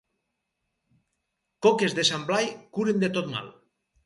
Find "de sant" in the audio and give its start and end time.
2.01-2.25